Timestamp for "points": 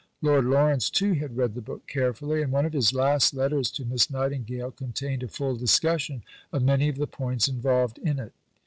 7.05-7.47